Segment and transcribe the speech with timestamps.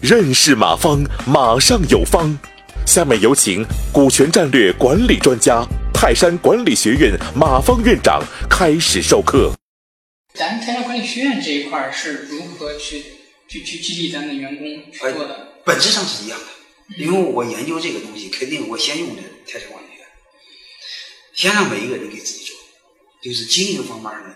[0.00, 2.38] 认识马方，马上有方。
[2.84, 9.52] 下面有请股权战略管理专家、泰山管理学院马方院长开始授课。
[10.34, 13.04] 咱泰山管理学院这一块是如何去
[13.48, 15.52] 去去激励咱的员工去做的？
[15.64, 16.46] 本质上是一样的，
[16.96, 20.06] 因为我研究这个东西，肯定我先用的泰山管理学院，
[21.34, 22.56] 先让每一个人给自己做，
[23.22, 24.34] 就是经营方面上的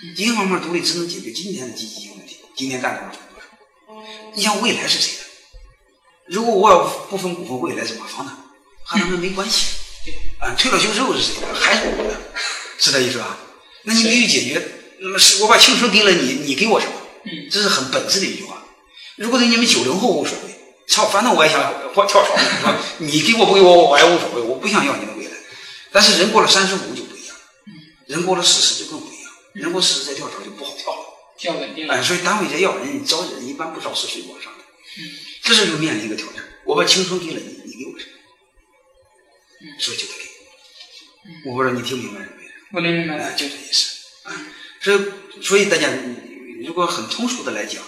[0.00, 4.32] 独立，经营方面独立只能解决今天的经济问题，今天干多少赚多少。
[4.34, 5.24] 你想未来是谁的？
[6.26, 8.32] 如果我要不分股份，未来是马方的，
[8.84, 9.76] 和他们没关系。
[10.38, 11.54] 啊，退了休之后是谁的？
[11.54, 12.14] 还是我的，
[12.78, 13.38] 是这意思吧？
[13.84, 14.62] 那你必须解决。
[15.00, 16.92] 那么是我把青春给了你，你给我什么？
[17.24, 18.62] 嗯，这是很本质的一句话。
[19.16, 21.60] 如果对你们九零后无所谓，操，反正我也想
[21.94, 22.36] 我跳槽？
[22.98, 25.32] 你给我不给我，我也无所谓，我不想要你的未来。
[25.90, 27.36] 但是人过了三十五就不一样，
[28.06, 29.15] 人过了四十就更不一样，
[29.60, 31.02] 人过四十再跳槽就不好跳了。
[31.38, 31.88] 跳稳定。
[31.88, 34.64] 哎，所以单位在要人招人，一般不招四十往上的。
[34.98, 35.00] 嗯，
[35.42, 38.12] 这时候就面临一个挑战，我把青春给了你，你给我什么？
[39.60, 41.50] 嗯，所以就得给。
[41.50, 42.52] 我不知道你听明白什么意思？
[42.72, 43.32] 我能明白。
[43.34, 43.96] 就这意思。
[44.22, 44.46] 啊，
[44.80, 45.90] 所以所以大家
[46.64, 47.82] 如果很通俗的来讲，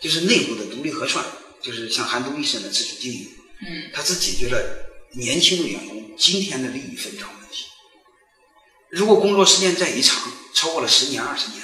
[0.00, 1.24] 就是内部的独立核算，
[1.60, 3.28] 就是像韩东医生的自主经营，
[3.60, 4.58] 嗯它只解决了
[5.12, 7.66] 年轻的员工今天的利益分账问题。
[8.90, 11.62] 如果工作时间再一长，超过了十年、二十年，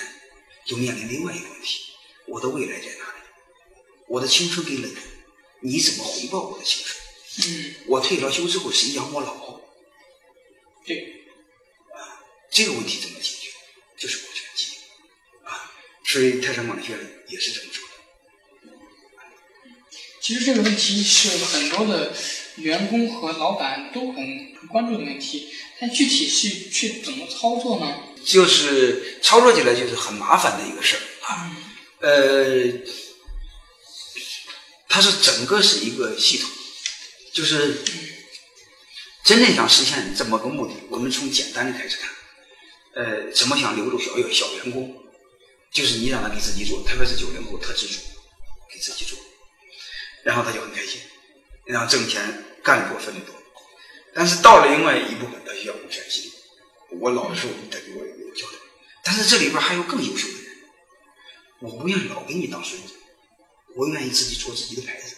[0.67, 1.95] 就面临另外一个问题：
[2.27, 3.23] 我的未来在哪里？
[4.07, 4.89] 我的青春给了
[5.61, 7.01] 你，你怎么回报我的青春？
[7.39, 9.63] 嗯，我退了休之后，谁养我老？
[10.85, 11.25] 对，
[11.95, 13.49] 啊这个问题怎么解决？
[13.97, 14.77] 就是股权激励
[15.49, 15.73] 啊。
[16.05, 17.95] 所以泰山管理学院也是这么说的。
[20.21, 22.15] 其实这个问题是很多的
[22.57, 28.09] 员工和老板都很很关注的问题，但具体是去怎么操作呢？
[28.25, 31.57] 就是操作起来就是很麻烦的一个事儿啊。
[32.01, 32.73] 呃，
[34.89, 36.51] 它是整个是一个系统，
[37.33, 37.83] 就是
[39.25, 42.11] 真正想实现这么个目的，我们从简单的开始看。
[42.95, 45.03] 呃，怎么想留住小小员工？
[45.73, 47.95] 就是你让他给自己做，特别是九零后特自主，
[48.71, 49.19] 给自己做，
[50.23, 51.01] 然后他就很开心，
[51.65, 53.35] 然后挣钱干得多分得多。
[54.13, 56.33] 但是到了另外一部分，他需要股权激励。
[57.01, 58.59] 我老的时候，你得给我有个交代。
[59.05, 60.45] 但是这里边还有更优秀的人，
[61.61, 62.95] 我不愿意老给你当孙子，
[63.75, 65.17] 我愿意自己做自己的牌子，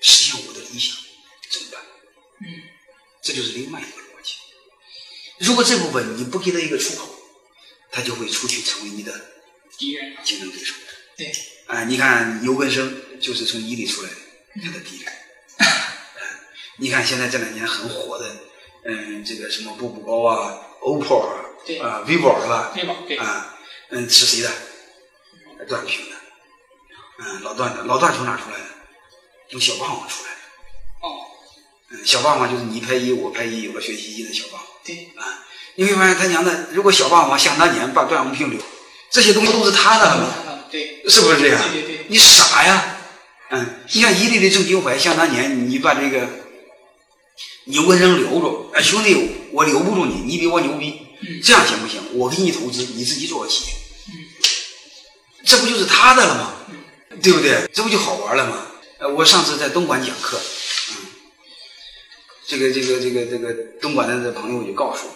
[0.00, 0.96] 实现我的理想，
[1.50, 1.80] 怎么办？
[2.40, 2.62] 嗯，
[3.22, 4.34] 这就是另外一个逻辑。
[5.38, 7.08] 如果这部分你不给他一个出口，
[7.90, 9.12] 他就会出去成为你的
[9.78, 10.16] 敌人。
[10.24, 10.74] 竞争对手。
[11.16, 11.32] 对，
[11.66, 14.16] 啊、你看尤根生就是从伊利出来的，
[14.62, 15.12] 他的敌人。
[15.58, 15.66] 啊
[16.78, 18.36] 你看现在这两年很火的，
[18.84, 21.34] 嗯，这个什么步步高啊、OPPO 啊，
[21.66, 23.56] 对啊、vivo 是吧？？vivo 对，啊，
[23.90, 24.50] 嗯，是谁的？
[25.66, 26.16] 段平的，
[27.20, 28.64] 嗯，老段的，老段从哪出来的？
[29.50, 30.36] 从小霸王出来的。
[31.00, 31.24] 哦，
[31.90, 34.66] 嗯，小霸王就是你拍一，我拍一，有个学习机的小霸王。
[34.84, 35.24] 对，啊，
[35.76, 38.60] 你会发现他娘的，如果小霸王想当年把段永平留，
[39.10, 40.18] 这些东西都是他的
[40.70, 41.62] 对，是不是这样？
[41.72, 42.96] 对对对你傻呀！
[43.50, 46.28] 嗯，你像伊利的郑金怀，想当年你把这个
[47.64, 52.00] 牛根生留住，哎，兄弟，我留不住你，你比我牛逼，嗯这样行不行？
[52.18, 53.72] 我给你投资，你自己做个企业，
[54.08, 54.12] 嗯
[55.46, 56.54] 这不就是他的了吗？
[57.22, 57.68] 对不对？
[57.72, 58.66] 这不就好玩了吗？
[58.98, 60.38] 呃，我上次在东莞讲课，
[60.90, 60.96] 嗯，
[62.46, 65.14] 这个这个这个这个东莞的这朋友就告诉我，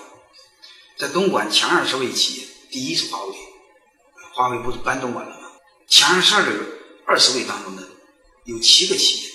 [0.97, 3.37] 在东莞前二十位企业，第一是华为，
[4.35, 5.51] 华为不是搬东莞了吗？
[5.87, 6.51] 前二十二个
[7.07, 7.83] 二十位当中呢，
[8.45, 9.31] 有七个企业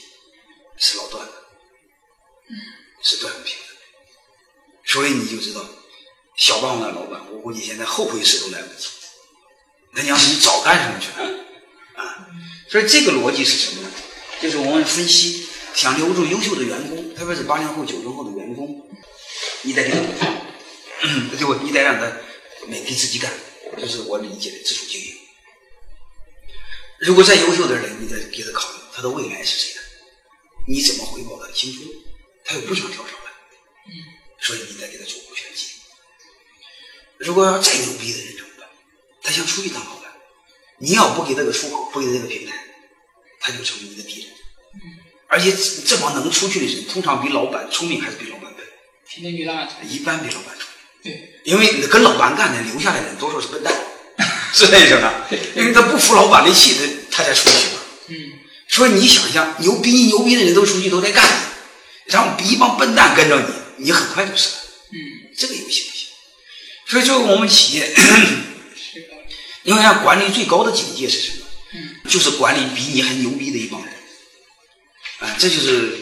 [0.78, 1.31] 是老段的，
[3.03, 5.64] 是段永平的，所以你就知道，
[6.38, 8.88] 小霸王的老板，我估计现在后悔死都来不及。
[9.91, 11.44] 那娘的，你早干什么去了？
[12.02, 12.28] 啊，
[12.69, 13.92] 所以这个逻辑是什么呢？
[14.42, 18.90] 就是我们分析，想留住优秀的员工，特别是八零后、九零后的员工，
[19.62, 21.53] 你得给他股份，对不？
[21.56, 22.12] 你得让他
[22.68, 23.31] 每天自己干，
[23.78, 25.13] 这是我理解的自主经营。
[27.00, 29.81] 如果再优秀的人，你得给他考虑他的未来是谁的，
[30.68, 31.86] 你怎么回报他的青春？
[32.45, 33.31] 他又不想跳槽了，
[34.40, 37.25] 所以你得给他做股权激励。
[37.25, 38.68] 如果要再牛逼的人怎么办？
[39.22, 40.12] 他想出去当老板，
[40.80, 42.54] 你要不给他个出口，不给他这个平台，
[43.40, 44.30] 他就成为你的敌人。
[45.28, 48.66] 而且这这帮能出去的人，通常比老板聪明，还是比老板笨？
[49.12, 49.90] 肯定比老板聪明。
[49.90, 50.68] 一般比老板聪
[51.04, 51.12] 明。
[51.12, 53.74] 对，因为跟老板干的留下来的人多数是笨蛋，
[54.54, 55.25] 是那什么？
[55.56, 56.75] 因为他不服老板的气，
[57.10, 57.81] 他他才出去嘛。
[58.07, 58.16] 嗯，
[58.68, 61.53] 所以你想想，牛逼牛逼的人都出去都在干你，
[62.13, 63.42] 然后一帮笨蛋跟着
[63.77, 64.62] 你，你很快就死了。
[64.92, 64.98] 嗯，
[65.36, 66.07] 这个游戏不行。
[66.86, 69.07] 所以作为我们企业，是的。
[69.63, 71.45] 因为啊，管理最高的境界是什么？
[71.74, 73.92] 嗯，就是管理比你还牛逼的一帮人。
[75.19, 75.98] 啊，这就是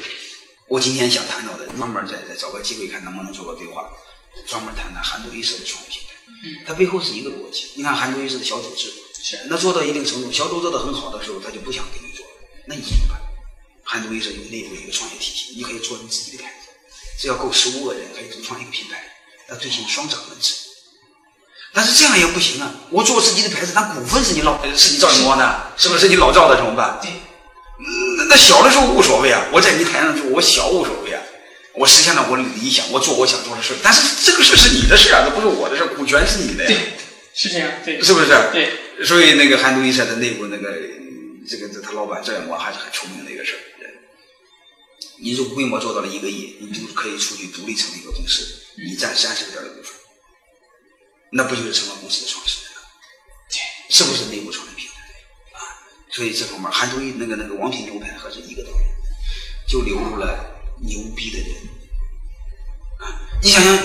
[0.67, 3.89] 我今天想谈到的，慢慢再再找个机会看能不能做个对话，
[4.45, 6.09] 专门谈谈韩都衣舍的创业平台。
[6.43, 7.67] 嗯，它背后是一个逻辑。
[7.75, 8.91] 你看韩都衣舍的小组织，
[9.23, 12.25] 是那做到一定程度，小组做的很好的时候，他就不想跟你做，
[12.67, 13.20] 那你怎么办？
[13.83, 16.69] 韩都衣舍有内部一个创业体系，你可以做你自己的牌子，
[17.19, 19.03] 只要够十五个人，可以独创一个品牌，
[19.49, 20.53] 要兑现双掌门制。
[21.73, 22.69] 但是这样也不行啊！
[22.89, 26.99] 我做自己的牌子，但股份是你老是你赵永光的，是不是你老赵的怎么办？
[27.01, 27.09] 对，
[28.17, 31.21] 那那小的时候无所谓啊，我在你台上做，我小无所谓啊，
[31.73, 33.73] 我实现了我的理想，我做我想做的事。
[33.81, 36.77] 但是这个事是你的事啊，这不是我的事，股权是你的呀，对，
[37.33, 38.27] 是这样，对，是不是？
[38.51, 40.75] 对，所以那个韩都衣舍的内部那个
[41.51, 43.59] 这个他老板赵永光还是很聪明的一个事儿。
[45.23, 48.43] 你如果规模做到了一个亿，你就可以出去独立成立一个公司，
[48.77, 49.93] 你占三十个点的股份，
[51.31, 52.81] 那不就是成了公司的创始人了？
[53.49, 54.95] 对，是不是内部创业平台
[55.51, 55.61] 啊？
[56.09, 58.77] 所以这方面，韩都衣那个那个王品牛排和是一个道理，
[59.67, 61.49] 就流入了牛逼的人
[63.01, 63.21] 啊！
[63.43, 63.77] 你想想，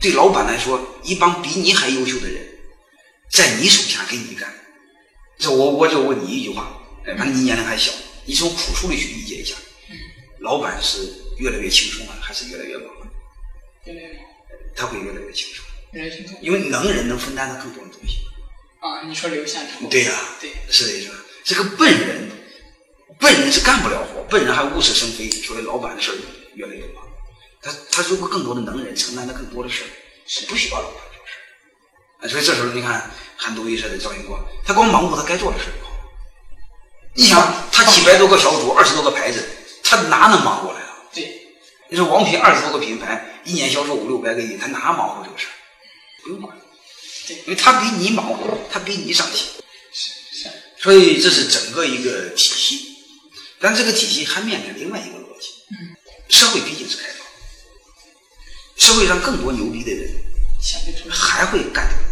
[0.00, 2.58] 对老板来说，一帮比你还优秀的人，
[3.30, 4.52] 在你手下给你干，
[5.38, 7.92] 这我我就问你一句话，哎，反正你年龄还小，
[8.24, 9.54] 你从朴素的去理解一下，
[10.40, 10.98] 老板是
[11.38, 13.06] 越来越轻松了，还是越来越忙了？
[13.84, 14.22] 越来越忙，
[14.74, 18.18] 他会越来越轻松，越来越轻松因为能人能分担的更多的东西。
[18.80, 19.02] 啊！
[19.08, 21.10] 你说留下之后，对呀、对，是的，意思？
[21.42, 22.30] 这个笨人，
[23.18, 26.14] 笨人是干不了活，笨人还物是生非，所以老板的事儿
[26.54, 27.04] 越来越忙。
[27.60, 29.88] 他他如果更多的能人承担的更多的事儿，
[30.26, 31.00] 是不需要老板
[32.26, 35.92] 所以这时候你看韩都衣舍的赵云光，他光忙活他该做的事儿就好。
[37.14, 39.44] 你想，他几百多个小组，二十多个牌子，
[39.84, 40.96] 他哪能忙过来啊？
[41.12, 41.56] 对，
[41.88, 45.52] 你说王品二十多个品牌，一年销售五六百个亿，他哪忙活这个事儿？
[46.22, 46.56] 不用管，
[47.26, 49.46] 对因为他比你忙活，他比你上心。
[49.92, 50.50] 是是，
[50.80, 52.96] 所以这是整个一个体系，
[53.60, 55.96] 但这个体系还面临另外一个逻辑，嗯，
[56.28, 57.26] 社会毕竟是开放，
[58.76, 60.10] 社会上更多牛逼的人
[61.10, 62.07] 还会干这个，嗯，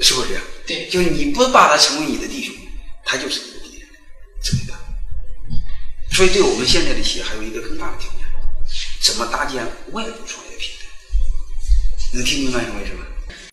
[0.00, 0.42] 是不是这样？
[0.66, 2.54] 对，就你不把他成为你的弟兄，
[3.04, 3.88] 他就是你的敌人，
[4.42, 4.74] 这么大。
[6.14, 8.20] 所以对我们现在的企业还有一个更大的挑战，
[9.02, 10.86] 怎么搭建外部创业平台？
[12.12, 13.04] 能听明白什么？